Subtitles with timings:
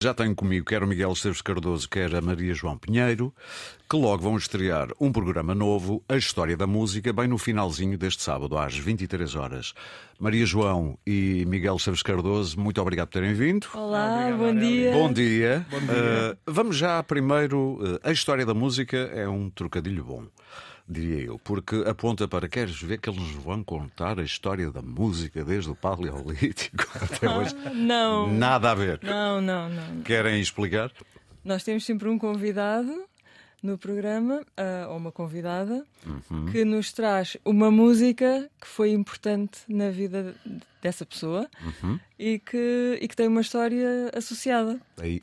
[0.00, 3.34] Já tenho comigo quer o Miguel Esteves Cardoso, quer a Maria João Pinheiro,
[3.90, 8.22] que logo vão estrear um programa novo, A História da Música, bem no finalzinho deste
[8.22, 9.74] sábado, às 23 horas.
[10.16, 13.66] Maria João e Miguel Esteves Cardoso, muito obrigado por terem vindo.
[13.74, 14.92] Olá, Obrigado, bom dia.
[14.92, 15.66] Bom dia.
[15.68, 16.32] Bom dia.
[16.32, 17.58] Uh, vamos já primeiro.
[17.82, 20.26] uh, a história da música é um trocadilho bom,
[20.88, 25.44] diria eu, porque aponta para queres ver que eles vão contar a história da música
[25.44, 27.54] desde o Paleolítico até hoje.
[27.74, 28.32] Não.
[28.32, 29.00] Nada a ver.
[29.02, 30.02] Não, não, não.
[30.02, 30.90] Querem explicar?
[31.44, 33.07] Nós temos sempre um convidado
[33.62, 34.42] no programa,
[34.88, 36.46] ou uma convidada, Uhum.
[36.46, 40.34] que nos traz uma música que foi importante na vida
[40.80, 41.48] dessa pessoa
[41.82, 41.98] Uhum.
[42.18, 44.80] e, que, e que tem uma história associada.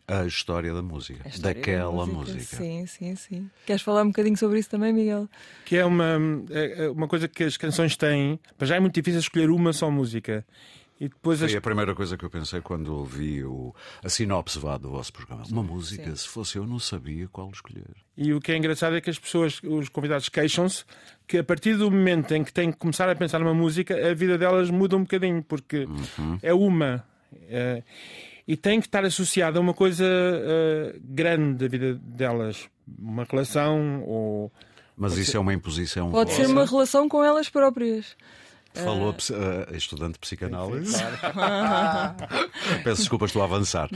[0.07, 2.57] A história da música, história da daquela música.
[2.57, 3.49] Sim, sim, sim.
[3.66, 5.29] Queres falar um bocadinho sobre isso também, Miguel?
[5.63, 6.17] Que é uma,
[6.52, 8.38] é uma coisa que as canções têm.
[8.59, 10.45] Mas já é muito difícil escolher uma só música.
[10.99, 11.52] E depois as...
[11.52, 15.12] Foi a primeira coisa que eu pensei quando ouvi o, a sinopse vá do vosso
[15.12, 15.44] programa.
[15.52, 16.16] Uma música, Sim.
[16.16, 17.84] se fosse eu, não sabia qual escolher.
[18.18, 20.85] E o que é engraçado é que as pessoas, os convidados, queixam-se
[21.27, 24.13] que a partir do momento em que têm que começar a pensar numa música, a
[24.13, 25.85] vida delas muda um bocadinho, porque
[26.41, 27.04] é uma.
[27.49, 27.84] eh,
[28.48, 32.70] e tem que estar associada a uma coisa eh, grande da vida delas.
[32.87, 34.52] Uma relação ou.
[34.96, 36.12] Mas isso é uma imposição.
[36.12, 38.15] Pode ser uma relação com elas próprias.
[38.84, 39.15] Falou
[39.71, 40.95] a estudante de psicanálise.
[42.84, 43.90] Peço desculpa, estou a avançar.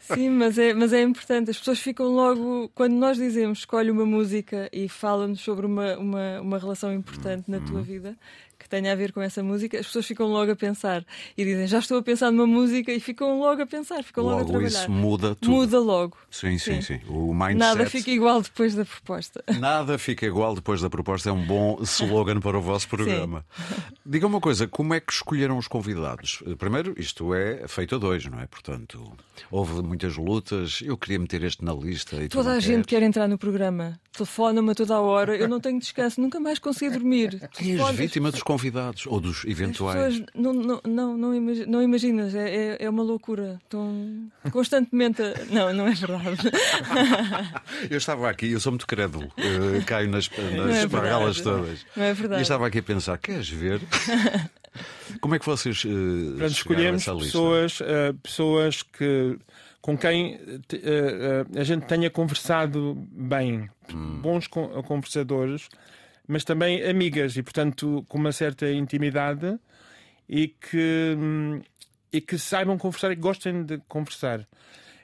[0.00, 1.50] Sim, mas é, mas é importante.
[1.50, 2.70] As pessoas ficam logo.
[2.74, 7.58] Quando nós dizemos escolhe uma música e fala-nos sobre uma, uma, uma relação importante na
[7.60, 7.64] Uhum.
[7.66, 8.16] tua vida
[8.49, 11.04] que tenha a ver com essa música, as pessoas ficam logo a pensar
[11.36, 14.36] e dizem já estou a pensar numa música e ficam logo a pensar, ficam logo,
[14.36, 14.68] a Logo trabalhar.
[14.68, 15.50] isso muda tudo.
[15.52, 16.16] Muda logo.
[16.30, 16.98] Sim, sim, sim.
[16.98, 17.00] Sim.
[17.08, 17.58] O mindset.
[17.58, 19.44] Nada fica igual depois da proposta.
[19.58, 21.28] Nada fica igual depois da proposta.
[21.28, 23.44] É um bom slogan para o vosso programa.
[24.06, 26.42] Diga uma coisa, como é que escolheram os convidados?
[26.58, 28.46] Primeiro, isto é feito a dois, não é?
[28.46, 29.12] Portanto,
[29.50, 30.80] houve muitas lutas.
[30.84, 33.98] Eu queria meter este na lista e Toda a gente quer entrar no programa.
[34.12, 35.36] Telefona-me a toda a hora.
[35.36, 37.40] Eu não tenho descanso, nunca mais consegui dormir.
[37.60, 38.59] E as vítimas dos convidados
[39.06, 40.18] ou dos As eventuais?
[40.18, 43.58] pessoas não, não, não, não, não imaginas, é, é, é uma loucura.
[43.64, 45.22] Estão constantemente.
[45.22, 45.34] A...
[45.50, 46.50] Não, não é verdade.
[47.90, 51.86] Eu estava aqui, eu sou muito crédulo, eh, caio nas, Não nas é todas.
[51.96, 52.42] Não é E verdade.
[52.42, 53.80] estava aqui a pensar, queres ver?
[55.20, 57.26] Como é que vocês eh, Portanto, chegaram a escolhemos essa lista?
[57.26, 59.36] pessoas, eh, pessoas que,
[59.80, 65.68] com quem eh, eh, a gente tenha conversado bem, bons con- conversadores,
[66.30, 69.58] mas também amigas e, portanto, com uma certa intimidade
[70.28, 71.60] e que, hum,
[72.12, 74.46] e que saibam conversar e que gostem de conversar.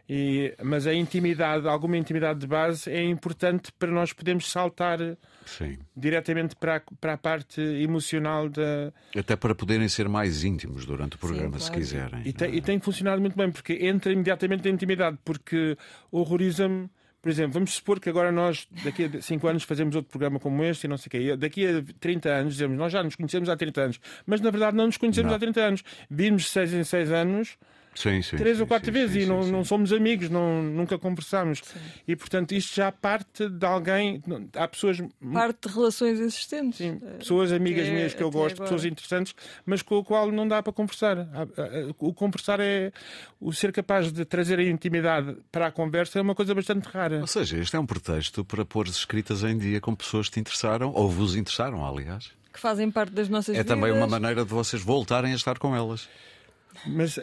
[0.08, 5.00] E, mas a intimidade, alguma intimidade de base, é importante para nós podermos saltar
[5.44, 5.78] Sim.
[5.96, 11.16] diretamente para a, para a parte emocional da, Até para poderem ser mais íntimos durante
[11.16, 11.82] o programa, se claro.
[11.82, 12.22] quiserem.
[12.24, 15.76] E tem, e tem funcionado muito bem, porque entra imediatamente na intimidade, porque
[16.12, 16.88] horroriza-me.
[17.26, 20.62] Por exemplo, vamos supor que agora nós, daqui a 5 anos, fazemos outro programa como
[20.62, 21.36] este e não sei o quê.
[21.36, 24.76] Daqui a 30 anos, dizemos, nós já nos conhecemos há 30 anos, mas na verdade
[24.76, 25.34] não nos conhecemos Não.
[25.36, 25.82] há 30 anos.
[26.08, 27.58] Vimos de 6 em 6 anos,
[27.96, 28.36] Sim, sim.
[28.36, 29.50] três sim, ou quatro sim, vezes, sim, e não, sim.
[29.50, 31.62] não somos amigos, não, nunca conversamos.
[32.06, 34.22] E portanto, isto já parte de alguém.
[34.54, 34.98] Há pessoas
[35.32, 36.76] Parte de relações existentes.
[36.78, 38.70] Sim, Eh, pessoas amigas até- minhas que eu gosto, agora.
[38.70, 39.34] pessoas interessantes,
[39.64, 41.18] mas com o qual não dá para conversar.
[41.18, 42.92] Há- há- O conversar é
[43.40, 47.20] o ser capaz de trazer a intimidade para a conversa é uma coisa bastante rara.
[47.20, 50.40] Ou seja, este é um pretexto para pôr escritas em dia com pessoas que te
[50.40, 52.30] interessaram, ou vos interessaram, aliás.
[52.52, 53.66] Que fazem parte das nossas É vidas.
[53.76, 56.08] também uma maneira de vocês voltarem a estar com elas.
[56.86, 57.22] Mas a,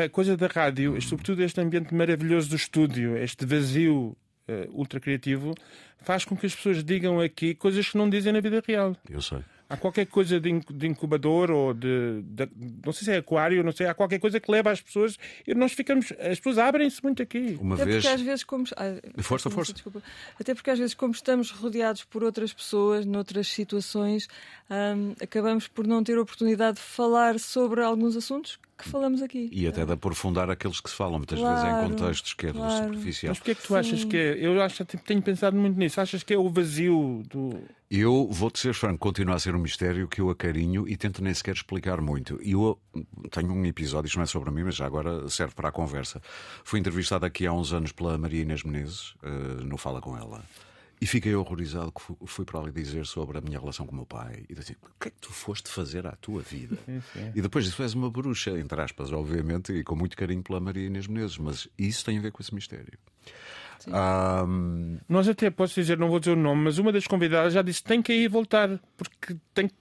[0.00, 4.16] a a coisa da rádio, sobretudo este ambiente maravilhoso do estúdio, este vazio
[4.48, 5.54] eh, ultra criativo,
[5.98, 8.96] faz com que as pessoas digam aqui coisas que não dizem na vida real.
[9.08, 9.38] Eu sei.
[9.66, 12.48] Há qualquer coisa de, inc- de incubador ou de, de-
[12.84, 13.86] Não sei se é aquário, não sei.
[13.86, 15.18] Há qualquer coisa que leva as pessoas.
[15.46, 16.12] E nós ficamos.
[16.20, 17.56] As pessoas abrem-se muito aqui.
[17.58, 17.96] Uma Até vez.
[18.04, 18.64] porque às vezes como...
[18.76, 19.72] Ai, Força, força.
[19.72, 20.02] desculpa.
[20.38, 24.28] Até porque às vezes como estamos rodeados por outras pessoas, noutras situações,
[24.70, 29.48] hum, acabamos por não ter oportunidade de falar sobre alguns assuntos que falamos aqui.
[29.52, 32.52] E até de aprofundar aqueles que se falam muitas vezes em Claro, contextos que é
[32.52, 32.84] do claro.
[32.84, 33.30] superficial.
[33.30, 34.38] Mas porquê é que tu achas que é?
[34.38, 36.00] Eu acho que tenho pensado muito nisso.
[36.00, 37.62] Achas que é o vazio do.
[37.90, 41.32] Eu vou-te ser franco, continua a ser um mistério que eu acarinho e tento nem
[41.32, 42.40] sequer explicar muito.
[42.42, 42.78] E eu
[43.30, 46.20] tenho um episódio, isto não é sobre mim, mas já agora serve para a conversa.
[46.64, 50.42] Fui entrevistado aqui há uns anos pela Maria Inês Menezes, uh, no Fala Com Ela.
[51.00, 53.96] E fiquei horrorizado que fu- fui para ali dizer sobre a minha relação com o
[53.96, 54.44] meu pai.
[54.48, 56.78] E disse: o que é que tu foste fazer à tua vida?
[57.34, 60.86] E depois disse: és uma bruxa, entre aspas, obviamente, e com muito carinho pela Maria
[60.86, 61.36] Inês Menezes.
[61.38, 62.98] Mas isso tem a ver com esse mistério.
[63.92, 67.60] Ahm, Nós até posso dizer, não vou dizer o nome, mas uma das convidadas já
[67.62, 69.74] disse tem que ir voltar, porque tem que-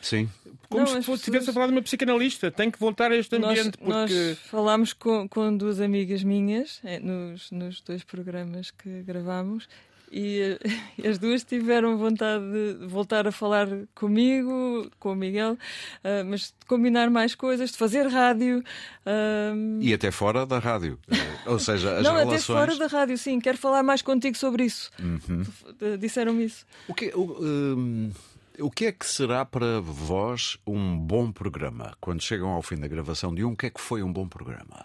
[0.00, 0.28] Sim.
[0.68, 2.50] Como Não, se fosse- estivesse pessoas- a falar de uma psicanalista.
[2.50, 3.90] Tem que voltar a este Nós, ambiente porque.
[3.92, 9.66] nós falámos com, com duas amigas minhas eh, nos, nos dois programas que gravámos
[10.12, 10.58] e, eh,
[10.98, 15.56] e as duas tiveram vontade de voltar a falar comigo, com o Miguel,
[16.04, 18.62] ah, mas de combinar mais coisas, de fazer rádio.
[19.06, 20.98] ah, E até fora da rádio.
[21.10, 22.44] Eh, Ou seja, as não, até relações.
[22.44, 23.40] fora da rádio, sim.
[23.40, 24.90] Quero falar mais contigo sobre isso.
[25.00, 25.42] Uhum.
[25.80, 26.64] Eh, Disseram-me isso.
[26.86, 28.10] O que, o, hum,
[28.58, 31.96] o que é que será para vós um bom programa?
[32.00, 34.26] Quando chegam ao fim da gravação de um, o que é que foi um bom
[34.28, 34.84] programa?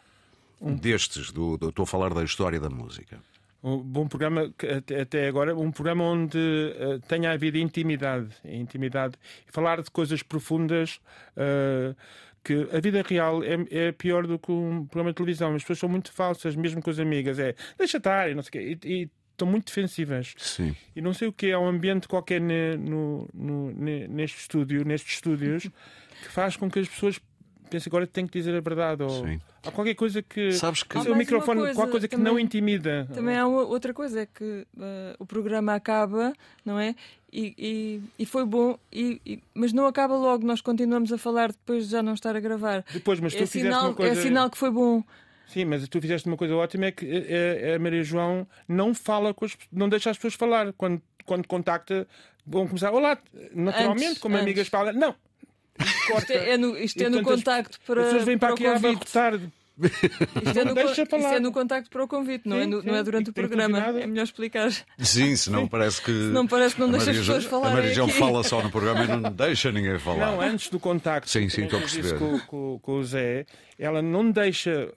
[0.61, 3.19] Destes, do, do- estou a falar da história da música.
[3.63, 9.15] Um bom programa, que até, agora, um programa onde eh, tenha havido intimidade, intimidade
[9.47, 10.99] falar de coisas profundas.
[11.37, 11.95] eh,
[12.43, 15.55] que a vida real é, é pior do que um programa de televisão.
[15.55, 17.39] As pessoas são muito falsas, mesmo com as amigas.
[17.39, 18.79] É deixa estar e não sei o quê.
[18.83, 20.33] E, e estão muito defensivas.
[20.37, 20.75] Sim.
[20.93, 24.83] E não sei o que há um ambiente qualquer ne- no, no- ne- neste estúdio,
[24.83, 25.63] nestes estúdios,
[26.21, 27.17] que faz com que as pessoas
[27.69, 29.03] pensem agora têm que dizer a verdade.
[29.03, 29.39] Ou Sim.
[29.65, 30.51] Há qualquer coisa que.
[30.53, 30.97] Sabes que.
[30.97, 33.07] Há o microfone, coisa qualquer coisa que também- não intimida.
[33.13, 36.33] Também há uma- outra coisa, é que eh, o programa acaba,
[36.65, 36.95] não é?
[37.31, 41.51] E, e, e foi bom, e, e- mas não acaba logo, nós continuamos a falar
[41.51, 42.85] depois de já não estar a gravar.
[42.93, 44.19] Depois, mas tu É fizeste sinal, uma coisa.
[44.19, 45.03] é sinal que foi bom.
[45.47, 49.33] Sim, mas tu fizeste uma coisa ótima é que eh, a, Maria João não fala
[49.33, 50.73] com as não deixa as pessoas falar.
[50.73, 52.07] Quando, quando contacta,
[52.45, 53.17] vão começar, olá,
[53.53, 54.43] naturalmente, Antes, como antes.
[54.45, 54.93] amigas falam.
[54.93, 55.15] Não!
[56.03, 56.33] Isto Corta.
[56.33, 58.69] é no, isto é no as- contacto As para, pessoas vêm para, para aqui o
[58.69, 59.17] a convite.
[59.17, 59.49] abarrotar.
[59.75, 61.35] Isto é, no, isto falar.
[61.35, 63.03] é no contacto para o convite, não, é, Sim, no- não é sim.
[63.03, 63.79] durante o programa.
[63.79, 64.69] É melhor explicar.
[64.99, 66.11] Sim, senão parece que.
[66.11, 68.19] Não parece que não deixa as pessoas falarem A Maria João aqui.
[68.19, 70.31] fala só no programa e não deixa ninguém falar.
[70.31, 71.29] Não, antes do contacto.
[71.29, 72.19] Sim, sim, perceber.
[72.19, 73.45] Com, com- com o Zé,
[73.79, 74.93] ela não deixa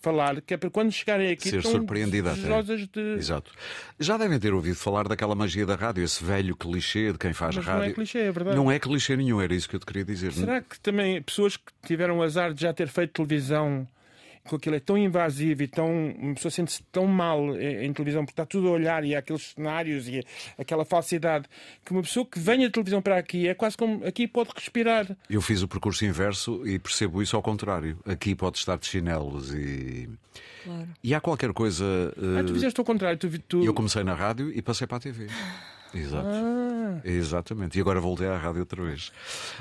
[0.00, 2.62] falar, que é para quando chegarem aqui Ser surpreendida até.
[2.62, 3.00] de.
[3.16, 3.50] Exato.
[3.98, 7.56] Já devem ter ouvido falar daquela magia da rádio, esse velho clichê de quem faz
[7.56, 7.90] Mas não rádio.
[7.90, 8.56] é clichê, é verdade.
[8.56, 10.32] Não é clichê nenhum, era isso que eu te queria dizer.
[10.32, 13.86] Será que também pessoas que tiveram o azar de já ter feito televisão,
[14.48, 16.10] com aquilo é tão invasivo e tão.
[16.18, 19.52] Uma pessoa sente-se tão mal em, televisão porque está tudo a olhar e há aqueles
[19.54, 20.24] cenários e
[20.58, 21.46] aquela falsidade,
[21.84, 25.16] que uma pessoa que venha de televisão para aqui é quase como aqui pode respirar.
[25.28, 27.98] Eu fiz o percurso inverso e percebo isso ao contrário.
[28.04, 30.08] Aqui pode estar de chinelos e.
[30.64, 30.88] Claro.
[31.02, 31.84] E há qualquer coisa.
[32.16, 33.18] Ah, tu eh, fizeste ao contrário.
[33.18, 33.64] Tu, tu...
[33.64, 35.28] Eu comecei na rádio e passei para a TV.
[35.94, 36.28] Exato.
[36.28, 36.67] Ah,
[37.04, 39.12] Exatamente, e agora voltei à rádio outra vez.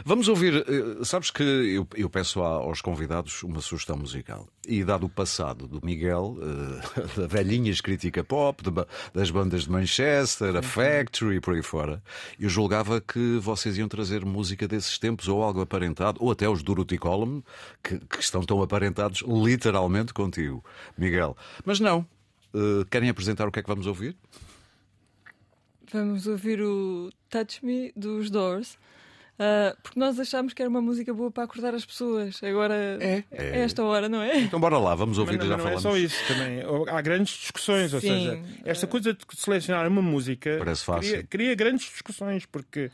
[0.05, 4.47] Vamos ouvir, eh, sabes que eu, eu peço aos convidados uma sugestão musical.
[4.67, 8.71] E dado o passado do Miguel, eh, da velhinhas crítica pop, de
[9.13, 12.01] das bandas de Manchester, a Factory e por aí fora,
[12.39, 16.61] eu julgava que vocês iam trazer música desses tempos ou algo aparentado, ou até os
[16.61, 17.43] Dorothy Column,
[17.83, 20.63] que, que estão tão aparentados literalmente contigo,
[20.97, 21.35] Miguel.
[21.65, 22.05] Mas não.
[22.53, 24.15] Eh, querem apresentar o que é que vamos ouvir?
[25.91, 28.77] Vamos ouvir o Touch Me dos Doors.
[29.39, 32.41] ah, porque nós achámos que era uma música boa para acordar as pessoas.
[32.43, 33.23] Agora É.
[33.31, 34.39] é esta hora, não é?
[34.39, 35.99] Então bora lá, vamos ouvir Mas não, já mas não é falamos.
[35.99, 36.63] só isso também.
[36.89, 38.07] Há grandes discussões, ou Sim.
[38.07, 41.11] seja, esta coisa de selecionar uma música Parece fácil.
[41.11, 42.89] Cria, cria grandes discussões, porque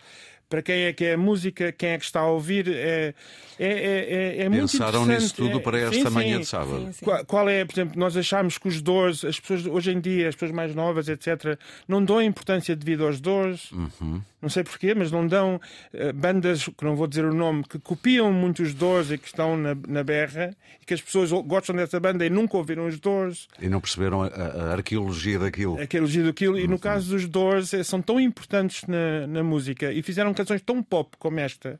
[0.54, 3.16] para quem é que é a música, quem é que está a ouvir, é,
[3.58, 6.42] é, é, é, é muito Pensaram nisso tudo É- para esta sim, manhã sim.
[6.42, 6.90] de sábado.
[6.94, 7.04] Sim.
[7.06, 10.30] Qual, qual é, por exemplo, nós achamos que os Doors, as pessoas hoje em dia,
[10.30, 11.58] as pessoas mais novas, etc.,
[11.88, 13.72] não dão importância devido aos Doors.
[13.72, 14.22] Uhum.
[14.40, 15.60] Não sei porquê, mas não dão
[15.94, 19.26] eh, bandas, que não vou dizer o nome, que copiam muito os Doors e que
[19.26, 23.00] estão na, na berra e que as pessoas gostam dessa banda e nunca ouviram os
[23.00, 25.80] Doors, E não perceberam a, a- a arqueologia daquilo.
[25.82, 26.56] aquele giro daquilo.
[26.56, 26.60] Uhum.
[26.60, 30.62] E no caso dos Doors, eh, são tão importantes na, na música e fizeram canções
[30.62, 31.80] tão pop como esta,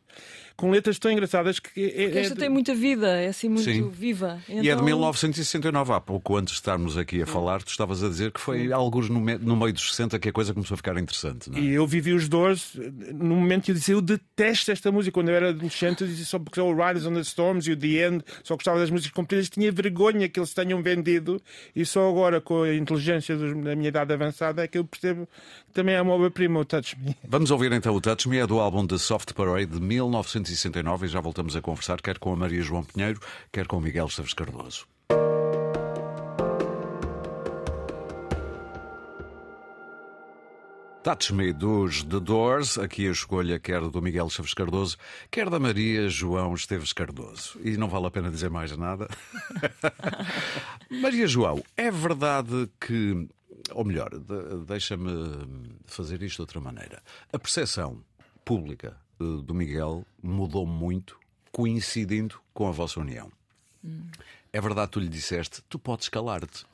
[0.56, 1.70] com letras tão engraçadas que.
[1.86, 3.90] É, Porque é esta de- tem muita vida, é assim muito Sim.
[3.90, 4.40] viva.
[4.48, 8.04] E é de Então, 1969, há pouco antes de estarmos aqui a falar, tu estavas
[8.04, 10.76] a dizer que foi alguns no, me- no meio dos 60 que a coisa começou
[10.76, 11.50] a ficar interessante.
[11.50, 11.62] Não é?
[11.62, 15.14] E eu vivi os Doors eh, no momento que eu disse eu detesto esta música.
[15.14, 17.78] Quando eu era adolescente, eu dizia só porque o Riders on the Storms e o
[17.78, 21.42] The End, só gostava das músicas compridas, tinha vergonha que eles tenham vendido.
[21.76, 25.28] E só agora, com a inteligência da minha idade avançada, é que eu percebo
[25.68, 27.16] que também é uma obra-prima, o Touch Me.
[27.28, 31.08] Vamos ouvir então o Touch Me, é do álbum The Soft Parade de 1969 e
[31.08, 33.20] já voltamos a conversar, quer com a Maria João Pinheiro,
[33.52, 34.86] quer com Miguel Esteves Cardoso.
[41.04, 44.96] Touch Me dos The Doors, aqui a escolha quer do Miguel Esteves Cardoso,
[45.30, 47.60] quer da Maria João Esteves Cardoso.
[47.62, 49.10] E não vale a pena dizer mais nada.
[50.90, 53.28] Maria João, é verdade que,
[53.74, 55.12] ou melhor, de- deixa-me
[55.86, 57.04] fazer isto de outra maneira.
[57.34, 58.02] A percepção
[58.46, 61.18] pública do Miguel mudou muito,
[61.52, 63.32] coincidindo com a vossa união.
[64.52, 66.66] É verdade, tu lhe disseste, tu podes calar-te.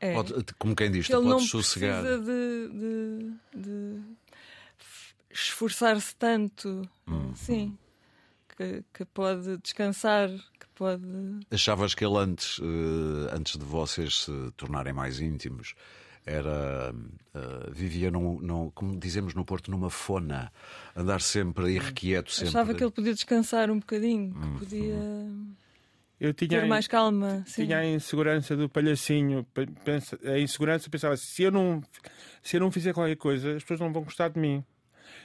[0.00, 0.12] é.
[0.14, 2.02] Pode- como quem diz, que tu ele não podes sossegar.
[2.02, 4.02] precisa de, de- de-
[5.30, 7.34] esforçar-se tanto, Hum.
[7.34, 7.76] sim,
[8.56, 11.02] que, que pode descansar, que pode.
[11.50, 15.74] Achavas que ele antes, eh, antes de vocês se tornarem mais íntimos,
[16.24, 16.94] era
[17.34, 20.52] eh, vivia num, num- como dizemos no Porto, numa fona,
[20.96, 22.48] andar sempre irrequieto, sempre.
[22.48, 24.94] Achava que ele podia descansar um bocadinho, Hum, que podia
[26.20, 27.42] Eu tinha, ter mais calma.
[27.46, 27.64] Sim.
[27.66, 29.44] tinha a insegurança do palhacinho.
[29.84, 31.82] Pensa- A insegurança pensava: se eu, não,
[32.42, 34.64] se eu não fizer qualquer coisa, as pessoas não vão gostar de mim.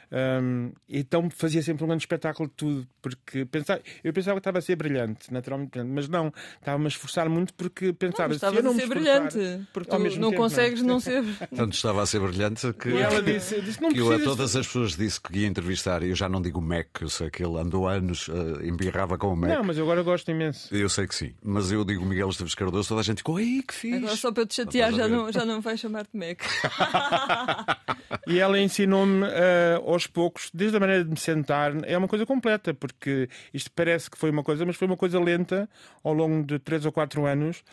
[0.09, 4.59] Hum, então fazia sempre um grande espetáculo de tudo, porque pensava, eu pensava que estava
[4.59, 8.39] a ser brilhante, naturalmente brilhante, mas não, estava-me a esforçar muito porque Não, pensava: mas
[8.39, 10.33] se eu não a ser brilhante, porque tu não tempo, não.
[10.33, 11.23] consegues não ser.
[11.53, 14.55] Tanto estava a ser brilhante que, E ela disse, disse não que eu a todas
[14.55, 16.01] as pessoas disse que ia entrevistar.
[16.03, 19.35] Eu já não digo Mac, eu sei que ele andou anos, eh, embirrava com o
[19.35, 19.49] Mac.
[19.49, 20.73] Não, mas eu agora gosto imenso.
[20.73, 23.61] Eu sei que sim, mas eu digo Miguel Esteves Cardoso, toda a gente ficou, ai
[23.67, 23.97] que fixe.
[23.97, 26.39] Agora só para eu te chatear, já não, já não vais chamar-te Mac.
[28.27, 32.25] E ela ensinou-me ah, aos poucos, desde a maneira de me sentar, é uma coisa
[32.25, 35.67] completa, porque isto parece que foi uma coisa, mas foi uma coisa lenta
[36.03, 37.63] ao longo de 3 ou 4 anos.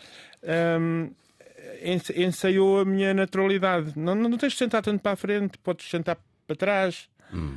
[1.83, 3.93] Ens- ensaiou a minha naturalidade.
[3.97, 6.17] Não, não tens de sentar tanto para a frente, podes sentar
[6.47, 7.09] para trás.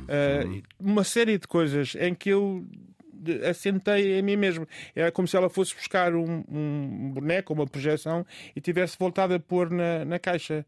[0.08, 0.44] Ah,
[0.80, 2.66] uma série de coisas em que eu
[3.48, 4.66] assentei em mim mesmo.
[4.94, 8.24] Era como se ela fosse buscar um, um boneco, uma projeção,
[8.56, 10.64] e tivesse voltado a pôr na, na caixa.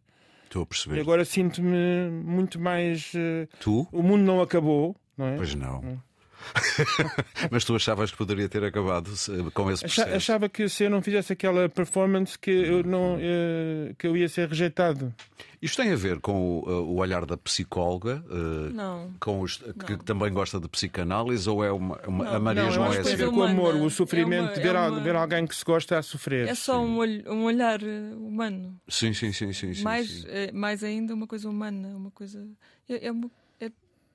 [0.50, 1.00] Estou a E perceber.
[1.00, 3.12] agora sinto-me muito mais.
[3.14, 3.86] eh, Tu?
[3.92, 5.36] O mundo não acabou, não é?
[5.36, 6.02] Pois não.
[7.50, 9.10] mas tu achavas que poderia ter acabado
[9.54, 10.14] com esse processo?
[10.16, 14.28] achava que se eu não fizesse aquela performance que eu não eh, que eu ia
[14.28, 15.14] ser rejeitado.
[15.62, 19.12] Isto tem a ver com o, o olhar da psicóloga, uh, Não.
[19.20, 19.98] com os, que Não.
[19.98, 22.98] também gosta de psicanálise, ou é uma, uma- Não, a Maria não, João é tem
[22.98, 23.16] a assim?
[23.16, 25.62] ver com o amor, o É sofrimento, uma- de ver, é ver alguém que se
[25.64, 26.48] gosta a sofrer.
[26.48, 28.74] É só um, olho- um olhar eh, humano.
[28.88, 29.74] Sim, sim, sim, sim.
[29.74, 30.24] sim, mais, sim.
[30.28, 32.42] é, mais ainda uma coisa humana, uma coisa.
[32.88, 33.30] É, é, uma- é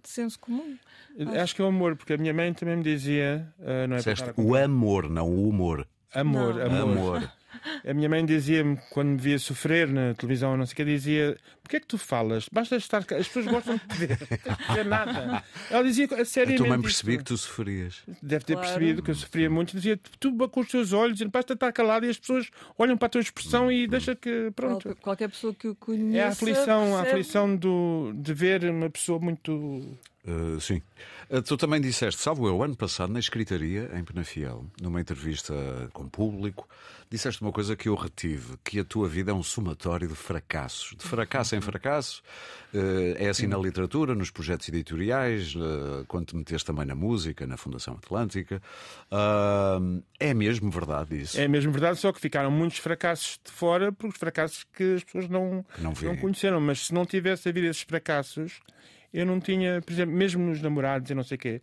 [0.06, 0.78] de senso comum.
[1.42, 4.00] Acho que é o amor, porque a minha mãe também me dizia, eh, não é
[4.00, 5.88] a- o amor, não o humor.
[6.14, 6.66] amor, Não.
[6.66, 7.18] amor.
[7.18, 7.32] Amor.
[7.88, 11.38] A minha mãe dizia-me, quando me via sofrer na televisão, não sei o que, dizia:
[11.62, 12.48] Porquê é que tu falas?
[12.52, 13.00] Basta estar.
[13.00, 14.18] As pessoas gostam de te ver.
[14.30, 15.44] Não tens de dizer nada.
[15.70, 16.58] Ela dizia A seriamente.
[16.58, 16.84] tua mãe isto.
[16.84, 18.02] percebi que tu sofrias.
[18.24, 18.68] Deve ter Claro.
[18.68, 19.76] percebido que eu sofria muito.
[19.76, 23.10] Dizia: Tu com os teus olhos, basta estar calado e as pessoas olham para a
[23.10, 24.52] tua expressão e deixa que.
[24.56, 24.96] Pronto.
[25.02, 26.18] Qualquer, pessoa que o conheça.
[26.18, 29.52] É a aflição, a percebe- aflição do, de ver uma pessoa muito.
[30.28, 30.82] Uh, sim.
[31.30, 35.54] Uh, tu também disseste, salvo eu, ano passado, na escritaria, em Penafiel, numa entrevista
[35.94, 36.68] com público,
[37.12, 40.96] disseste uma coisa que eu retive: que a tua vida é um somatório de fracassos.
[40.98, 42.22] De fracasso em fracasso.
[42.74, 47.48] Uh, é assim na literatura, nos projetos editoriais, uh, quando te meteste também na música,
[47.48, 48.62] na Fundação Atlântica.
[49.12, 51.40] Uh, é mesmo verdade isso?
[51.40, 55.04] É mesmo verdade, só que ficaram muitos fracassos de fora, porque os fracassos que as
[55.04, 56.18] pessoas não, não veem.
[56.18, 56.60] conheceram.
[56.60, 58.60] Mas se não tivesse havido esses fracassos,
[59.14, 61.62] eu não tinha, por exemplo, mesmo nos namorados e não sei o quê,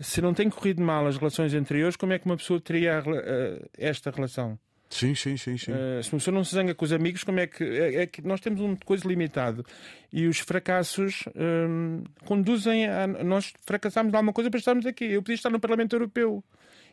[0.00, 3.68] se não tem corrido mal as relações anteriores, como é que uma pessoa teria eh,
[3.78, 4.58] esta relação?
[4.90, 5.72] Sim, sim, sim, sim.
[5.72, 7.64] Eh, se uma pessoa não se zanga com os amigos, como é que.
[7.64, 9.64] É, é que nós temos uma coisa limitado.
[10.12, 13.06] E os fracassos hum, conduzem a.
[13.06, 15.04] Nós fracassámos de alguma coisa para estarmos aqui.
[15.04, 16.44] Eu podia estar no Parlamento Europeu.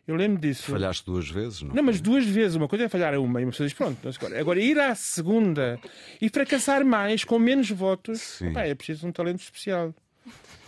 [0.07, 0.71] Eu lembro disso.
[0.71, 1.75] Falhaste duas vezes, não?
[1.75, 2.55] Não, mas duas vezes.
[2.55, 3.99] Uma coisa é falhar uma e uma pessoa diz pronto.
[4.07, 5.79] Agora, agora ir à segunda
[6.19, 9.93] e fracassar mais com menos votos, é preciso um talento especial.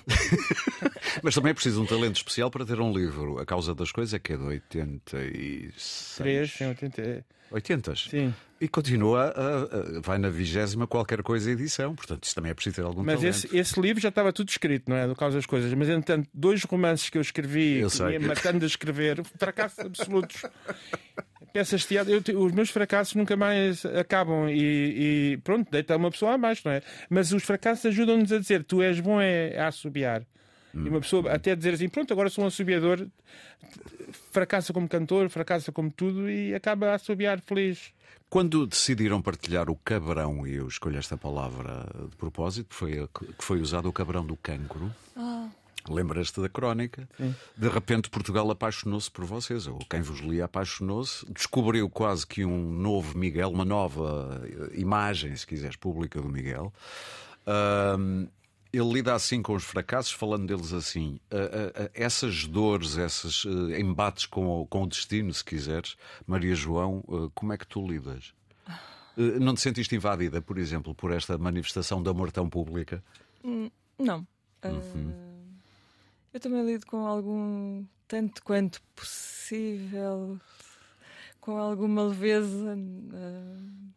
[1.24, 3.40] Mas também é preciso um talento especial para ter um livro.
[3.40, 6.16] A causa das coisas é que é de 86.
[6.18, 7.26] Três, sim, 80.
[7.52, 7.96] 80.
[7.96, 8.34] Sim.
[8.60, 11.94] E continua, a, a- vai na vigésima qualquer coisa edição.
[11.96, 13.36] Portanto, isso também é preciso ter algum Mas talento.
[13.46, 15.08] esse, esse livro já estava tudo escrito, não é?
[15.08, 15.72] Do causa das coisas.
[15.74, 20.42] Mas, entretanto, dois romances que eu escrevi, Eu que me matando a escrever, fracassos absolutos.
[21.54, 26.10] Peças de teatro, eu os meus fracassos nunca mais acabam e, e pronto, deita uma
[26.10, 26.82] pessoa abaixo, não é?
[27.10, 30.26] Mas os fracassos ajudam-nos a dizer tu és bom é a assobiar.
[30.74, 33.08] E uma pessoa até dizer assim, pronto, agora sou um assobiador,
[34.32, 37.94] fracassa como cantor, fracassa como tudo e acaba a assobiar feliz.
[38.28, 43.44] Quando decidiram partilhar o cabrão, e eu escolho esta palavra de propósito, que foi, que
[43.44, 44.92] foi usado o cabrão do cancro.
[45.16, 45.48] Ah,
[45.90, 47.08] Lembras-te da crónica?
[47.58, 52.72] De repente Portugal apaixonou-se por vocês, ou quem vos lia apaixonou-se, descobriu quase que um
[52.72, 56.74] novo Miguel, uma nova eh, imagem, se quiseres, pública do Miguel.
[57.46, 58.28] Ahm,
[58.72, 61.20] ele lida assim com os fracassos, falando deles assim.
[61.30, 65.96] Ah, ah, ah, essas dores, esses eh, embates com o, com o destino, se quiseres,
[66.26, 68.34] Maria João, eh, como é que tu lidas?
[69.16, 73.04] Não te sentiste invadida, por exemplo, por esta manifestação de amor tão pública?
[74.00, 74.26] não.
[74.60, 75.33] Ah, Uhum.
[76.34, 77.86] Eu também lido com algum.
[78.08, 80.40] tanto quanto possível,
[81.40, 82.76] com alguma leveza.
[83.14, 83.94] ah,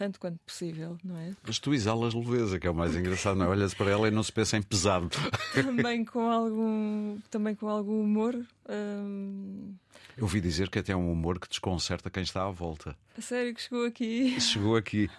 [0.00, 1.32] tanto quanto possível, não é?
[1.46, 3.48] Mas tu exalas leveza, que é o mais engraçado, não é?
[3.50, 5.10] Olhas para ela e não se pensa em pesado.
[5.52, 8.34] também com algum, também com algum humor.
[8.66, 9.74] Hum...
[10.16, 12.96] Eu ouvi dizer que até é um humor que desconcerta quem está à volta.
[13.14, 14.40] A sério que chegou aqui?
[14.40, 15.10] Chegou aqui.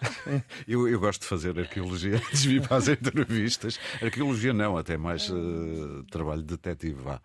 [0.66, 3.78] Eu, eu gosto de fazer arqueologia antes de para as entrevistas.
[4.02, 7.22] Arqueologia não, até mais uh, trabalho detetive, vá.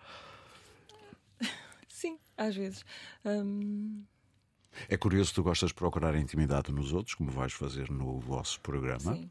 [1.87, 2.85] Sim, às vezes.
[3.25, 4.03] Hum...
[4.89, 9.15] É curioso, tu gostas de procurar intimidade nos outros, como vais fazer no vosso programa.
[9.15, 9.29] Sim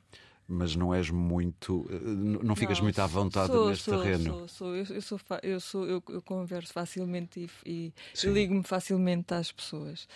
[0.48, 1.86] mas não és muito.
[1.90, 1.98] Eh,
[2.44, 4.24] não ficas não, muito à vontade sou, neste sou, terreno.
[4.24, 7.92] Sou, sou, eu, eu, sou, eu, sou, eu, eu converso facilmente e,
[8.24, 10.08] e ligo-me facilmente às pessoas.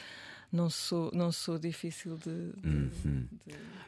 [0.52, 3.26] Não sou, não sou difícil de, de, uhum.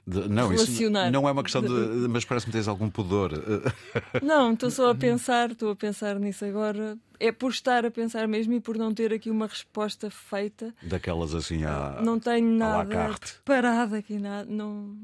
[0.07, 1.11] de, de não, relacionar.
[1.11, 1.69] não é uma questão de.
[2.09, 3.33] Mas parece-me que tens algum pudor.
[4.23, 6.97] Não, estou só a pensar, estou a pensar nisso agora.
[7.19, 10.75] É por estar a pensar mesmo e por não ter aqui uma resposta feita.
[10.83, 12.01] Daquelas assim à.
[12.03, 14.49] Não tenho nada preparado aqui, nada.
[14.49, 14.97] Não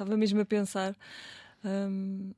[0.00, 0.96] Estava mesmo a pensar.
[1.62, 2.32] Um,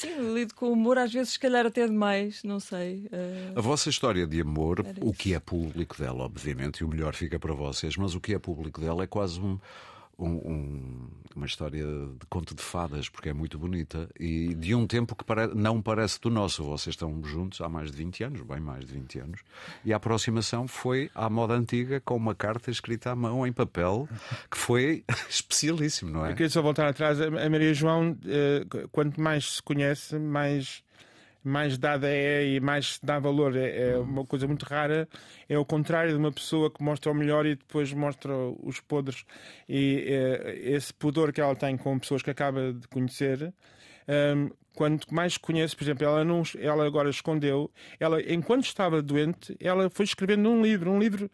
[0.00, 3.06] sim, lido com humor, às vezes, se calhar até demais, não sei.
[3.06, 3.58] Uh...
[3.58, 7.38] A vossa história de amor, o que é público dela, obviamente, e o melhor fica
[7.38, 9.58] para vocês, mas o que é público dela é quase um
[10.20, 14.86] um, um, uma história de conto de fadas, porque é muito bonita e de um
[14.86, 15.48] tempo que pare...
[15.54, 16.62] não parece do nosso.
[16.64, 19.40] Vocês estão juntos há mais de 20 anos, bem mais de 20 anos,
[19.84, 24.08] e a aproximação foi à moda antiga com uma carta escrita à mão em papel
[24.50, 26.32] que foi especialíssimo, não é?
[26.32, 27.20] Eu queria só voltar atrás.
[27.20, 30.82] A Maria João, eh, quanto mais se conhece, mais
[31.42, 33.56] mais dada é e mais dá valor.
[33.56, 35.08] É, é, uma coisa muito rara.
[35.48, 38.32] É o contrário de uma pessoa que mostra o melhor e depois mostra
[38.62, 39.24] os podres.
[39.68, 43.52] E é, esse pudor que ela tem com pessoas que acaba de conhecer.
[44.08, 49.56] Um, quanto mais conhece, por exemplo, ela, não, ela agora escondeu, ela, enquanto estava doente,
[49.60, 51.30] ela foi escrevendo um livro, um livro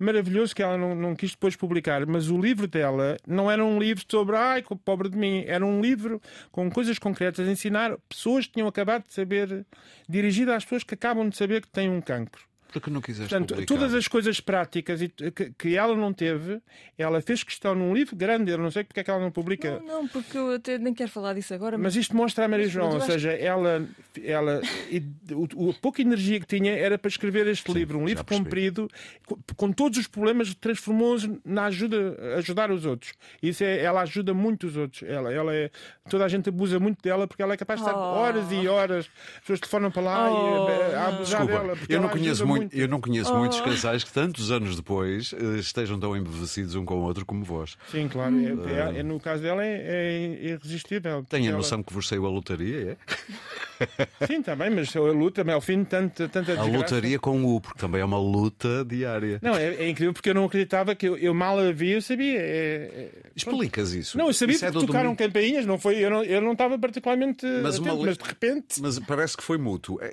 [0.00, 3.78] maravilhoso que ela não, não quis depois publicar, mas o livro dela não era um
[3.78, 8.46] livro sobre ai, pobre de mim, era um livro com coisas concretas a ensinar pessoas
[8.46, 9.66] que tinham acabado de saber,
[10.08, 12.49] dirigido às pessoas que acabam de saber que têm um cancro.
[12.72, 13.74] Porque não quiseste Portanto, publicar.
[13.74, 15.00] todas as coisas práticas
[15.34, 16.60] que, que, ela não teve,
[16.96, 18.50] ela fez questão num livro grande.
[18.50, 19.80] Eu não sei porque é que ela não publica.
[19.80, 21.76] Não, não porque eu até nem quero falar disso agora.
[21.76, 23.86] Mas, mas isto mostra a Maria João, ou seja, ela,
[24.22, 25.02] ela e,
[25.32, 28.88] o, a pouca energia que tinha era para escrever este Sim, livro, um livro comprido,
[29.26, 33.12] com, com, todos os problemas, transformou-os na ajuda, ajudar os outros.
[33.42, 35.02] Isso é, ela ajuda muito os outros.
[35.02, 35.70] Ela, ela é,
[36.08, 38.02] toda a gente abusa muito dela porque ela é capaz de estar oh.
[38.02, 41.78] horas e horas, as pessoas telefonam para lá oh, e a, a abusar Desculpa, dela.
[41.88, 42.76] Eu não conheço muito muito.
[42.76, 43.38] Eu não conheço oh.
[43.38, 47.44] muitos casais que tantos anos depois eh, estejam tão embevecidos um com o outro como
[47.44, 47.76] vós.
[47.90, 48.34] Sim, claro.
[48.38, 51.24] É, é, é, no caso dela é, é irresistível.
[51.28, 51.84] Tenho a noção ela...
[51.84, 52.96] que vos saiu a lotaria, é?
[54.26, 57.60] Sim, também, mas a luta, mas ao fim de tanta, tanta A lotaria com o,
[57.60, 59.38] porque também é uma luta diária.
[59.42, 62.02] Não, é, é incrível porque eu não acreditava que eu, eu mal a vi, eu
[62.02, 62.38] sabia.
[62.38, 64.18] É, é Explicas isso.
[64.18, 66.78] Não, eu sabia isso é porque tocaram campainhas, não foi, eu, não, eu não estava
[66.78, 68.06] particularmente mas, atento, uma...
[68.06, 68.80] mas de repente.
[68.80, 69.98] Mas parece que foi mútuo.
[70.00, 70.12] É,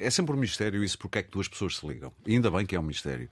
[0.00, 2.12] é, sempre um mistério isso, porque é que duas pessoas se ligam.
[2.26, 3.28] E ainda bem que é um mistério.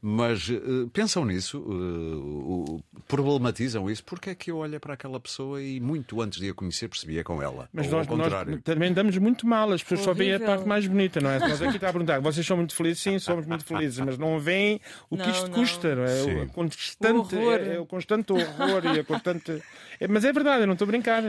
[0.00, 5.18] Mas uh, pensam nisso, uh, uh, problematizam isso, porque é que eu olho para aquela
[5.18, 7.68] pessoa e muito antes de a conhecer percebia com ela.
[7.72, 8.32] Mas nós, nós,
[8.62, 10.14] também damos muito mal, as pessoas Horrível.
[10.14, 11.38] só veem a parte mais bonita, não é?
[11.40, 13.02] Nós aqui está a perguntar, vocês são muito felizes?
[13.02, 14.80] Sim, somos muito felizes, mas não veem
[15.10, 15.54] o que não, isto não.
[15.54, 16.42] custa, não é?
[16.44, 19.62] O constante, o é, é, o constante horror e a constante.
[19.98, 21.22] É, mas é verdade, eu não estou a brincar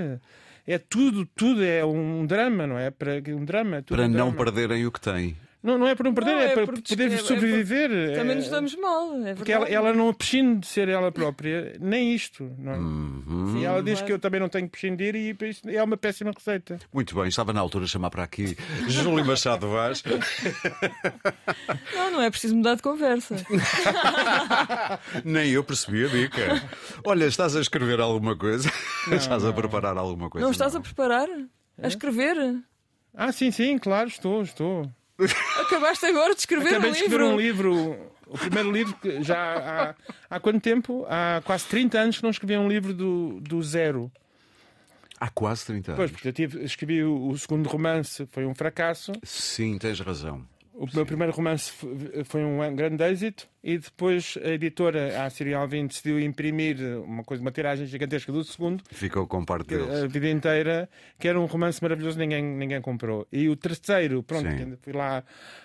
[0.70, 2.92] é tudo, tudo é um drama, não é?
[2.92, 3.82] Para um drama.
[3.82, 4.36] Para um não drama.
[4.36, 5.36] perderem o que têm.
[5.62, 7.92] Não, não é para não perder, não, é, é, para poder sobreviver.
[7.92, 11.76] É também nos damos mal, é Porque ela, ela não prescinde de ser ela própria,
[11.82, 12.50] nem isto.
[12.58, 12.78] Não é?
[12.78, 13.58] Uhum.
[13.58, 15.36] E ela diz que eu também não tenho que prescindir e
[15.68, 16.80] é uma péssima receita.
[16.94, 18.56] Muito bem, estava na altura de chamar para aqui
[18.88, 20.02] Júlio Machado Vaz.
[21.94, 23.36] Não, não é preciso mudar de conversa.
[25.26, 26.70] nem eu percebi a dica.
[27.04, 28.72] Olha, estás a escrever alguma coisa?
[29.08, 30.46] Não, estás a preparar alguma coisa?
[30.46, 31.28] Não estás a preparar?
[31.82, 32.64] A escrever?
[33.14, 34.90] Ah, sim, sim, claro, estou, estou.
[35.62, 37.98] Acabaste agora de escrever Acabei um de escrever um livro.
[38.28, 39.96] O primeiro livro que já
[40.30, 41.06] há, há quanto tempo?
[41.10, 44.12] Há quase 30 anos que não escrevia um livro do, do zero.
[45.20, 45.98] Há quase 30 anos.
[45.98, 49.12] Pois, porque eu tive, escrevi o, o segundo romance, foi um fracasso.
[49.24, 50.46] Sim, tens razão.
[50.80, 51.74] O meu primeiro romance
[52.24, 57.44] foi um grande êxito e depois a editora, a Serial 20, decidiu imprimir uma coisa,
[57.44, 58.82] uma tiragem gigantesca do segundo.
[58.90, 60.04] Ficou com parte deles.
[60.04, 60.90] A vida inteira,
[61.20, 63.28] que era um romance maravilhoso, ninguém, ninguém comprou.
[63.30, 65.22] E o terceiro, pronto, ainda fui lá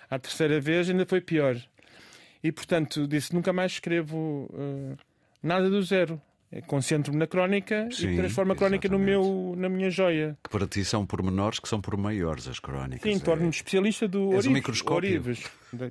[0.09, 1.55] a terceira vez, ainda foi pior.
[2.43, 4.97] E portanto disse: nunca mais escrevo uh,
[5.41, 6.21] nada do zero.
[6.51, 10.37] É, concentro-me na crónica Sim, e transformo a crónica no meu, na minha joia.
[10.43, 13.11] Que para ti são pormenores que são por maiores as crónicas.
[13.11, 13.19] Sim, é...
[13.19, 14.81] torno-me especialista do Orives.
[14.81, 15.43] Um Orives.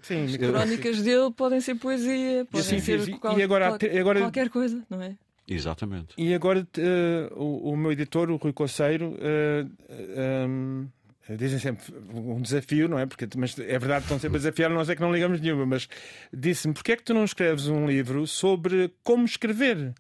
[0.02, 3.98] Sim, As crónicas dele podem ser poesia, podem sim, ser e, qual, e agora, qual,
[3.98, 5.16] agora, qualquer coisa, não é?
[5.46, 6.14] Exatamente.
[6.16, 10.88] E agora eh, o, o meu editor, o Rui Coceiro, eh, eh, um,
[11.36, 13.04] dizem sempre um desafio, não é?
[13.04, 15.86] Porque, mas é verdade, estão sempre a desafiar, nós é que não ligamos nenhuma, mas
[16.32, 19.92] disse-me: porquê é que tu não escreves um livro sobre como escrever?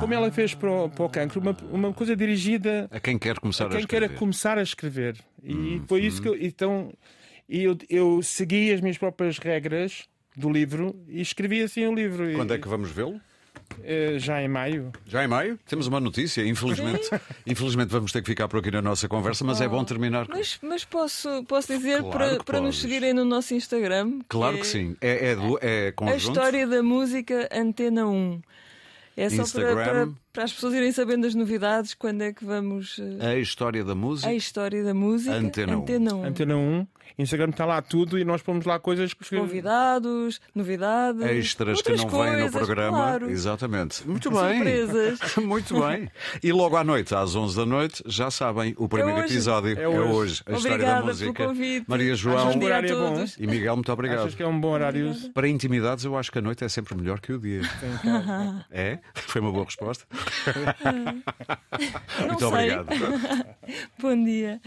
[0.00, 3.38] Como ela fez para o, para o cancro, uma, uma coisa dirigida A quem quer
[3.38, 4.18] começar a quem a quer escrever.
[4.18, 5.16] começar a escrever.
[5.42, 6.34] E Hum, foi isso que eu.
[6.40, 6.90] Então,
[7.48, 10.04] e eu, eu segui as minhas próprias regras
[10.36, 12.30] do livro e escrevi assim o livro.
[12.30, 13.20] E- Quando é que vamos vê-lo?
[13.82, 14.90] eh, já em maio.
[15.06, 15.58] Já em maio?
[15.66, 17.08] Temos uma notícia, infelizmente.
[17.46, 20.26] Infelizmente vamos ter que ficar por aqui na nossa conversa, mas é bom terminar.
[20.26, 24.20] com- Mas, mas posso, posso dizer Claro para, que para nos seguirem no nosso Instagram?
[24.28, 24.96] Claro é que sim.
[25.00, 26.18] É, é, do- é A conjunto.
[26.38, 28.40] história da música Antena 1.
[29.16, 30.16] Instagram.
[30.34, 32.98] Para, as pessoas irem sabendo as novidades, quando é que vamos.
[33.20, 34.28] eh, A história da música.
[34.28, 35.34] A história da música.
[35.34, 35.80] Antena 1.
[35.82, 36.24] Antena 1.
[36.26, 41.22] Antena 1, Instagram está lá tudo e nós pomos lá coisas que Convidados, novidades.
[41.22, 42.96] Extras que não vêm no coisas, programa.
[42.98, 43.30] Claro.
[43.30, 44.06] Exatamente.
[44.08, 44.54] Muito bem.
[44.56, 45.36] Surpresas.
[45.44, 46.10] Muito bem.
[46.42, 49.32] E logo à noite, às 11 da noite, já sabem, o primeiro hoje.
[49.34, 50.42] episódio É hoje.
[50.46, 51.32] A história Obrigada da música.
[51.32, 51.84] pelo convite.
[51.86, 53.36] Maria João Bom dia a horário é todos.
[53.38, 54.18] e Miguel, muito obrigado.
[54.20, 55.14] Achas que é um bom horário?
[55.32, 57.60] Para intimidades, eu acho que a noite é sempre melhor que o dia.
[58.72, 58.98] É?
[59.14, 60.04] Foi uma boa resposta.
[62.20, 62.76] Não Muito sei.
[62.76, 62.88] obrigado.
[64.00, 64.60] Bom dia.